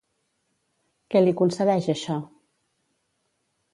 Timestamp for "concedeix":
1.41-1.91